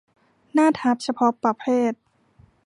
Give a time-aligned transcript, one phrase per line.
[0.53, 1.93] หน้าทับเฉพาะประเภท